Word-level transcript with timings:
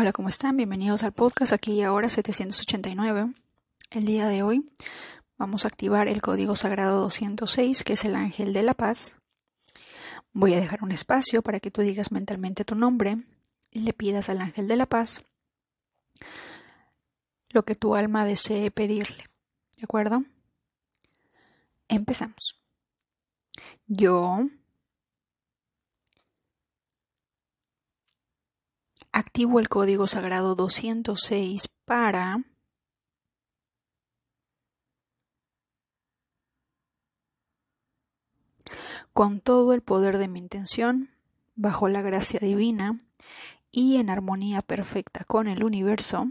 Hola, 0.00 0.12
¿cómo 0.12 0.28
están? 0.28 0.56
Bienvenidos 0.56 1.02
al 1.02 1.10
podcast 1.10 1.52
aquí 1.52 1.72
y 1.72 1.82
ahora 1.82 2.08
789. 2.08 3.34
El 3.90 4.04
día 4.04 4.28
de 4.28 4.44
hoy 4.44 4.70
vamos 5.38 5.64
a 5.64 5.68
activar 5.68 6.06
el 6.06 6.22
código 6.22 6.54
sagrado 6.54 7.00
206, 7.00 7.82
que 7.82 7.94
es 7.94 8.04
el 8.04 8.14
ángel 8.14 8.52
de 8.52 8.62
la 8.62 8.74
paz. 8.74 9.16
Voy 10.32 10.54
a 10.54 10.60
dejar 10.60 10.84
un 10.84 10.92
espacio 10.92 11.42
para 11.42 11.58
que 11.58 11.72
tú 11.72 11.80
digas 11.82 12.12
mentalmente 12.12 12.64
tu 12.64 12.76
nombre 12.76 13.24
y 13.72 13.80
le 13.80 13.92
pidas 13.92 14.28
al 14.28 14.40
ángel 14.40 14.68
de 14.68 14.76
la 14.76 14.86
paz 14.86 15.24
lo 17.48 17.64
que 17.64 17.74
tu 17.74 17.96
alma 17.96 18.24
desee 18.24 18.70
pedirle. 18.70 19.24
¿De 19.78 19.82
acuerdo? 19.82 20.22
Empezamos. 21.88 22.62
Yo 23.88 24.46
activo 29.18 29.58
el 29.58 29.68
código 29.68 30.06
sagrado 30.06 30.54
206 30.54 31.68
para 31.84 32.44
con 39.12 39.40
todo 39.40 39.72
el 39.72 39.82
poder 39.82 40.18
de 40.18 40.28
mi 40.28 40.38
intención, 40.38 41.10
bajo 41.56 41.88
la 41.88 42.02
gracia 42.02 42.38
divina 42.38 43.00
y 43.72 43.96
en 43.96 44.10
armonía 44.10 44.62
perfecta 44.62 45.24
con 45.24 45.48
el 45.48 45.64
universo, 45.64 46.30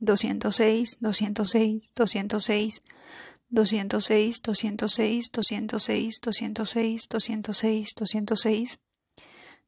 206, 0.00 0.96
206, 1.00 1.88
206, 1.94 2.82
206, 3.50 4.42
206, 4.42 4.42
206, 4.42 5.30
206, 5.32 7.08
206, 7.08 7.08
206, 7.08 8.78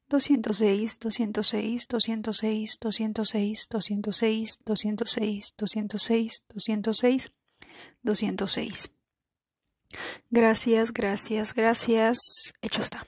206, 0.09 0.98
206, 1.09 1.89
206, 1.89 1.89
206, 1.89 3.69
206, 3.69 3.69
206, 3.69 3.69
206, 4.67 5.53
206, 5.56 6.42
206, 6.48 7.33
206. 8.03 8.92
Gracias, 10.31 10.92
gracias, 10.92 11.55
gracias. 11.55 12.53
Hecho 12.62 12.81
está. 12.81 13.06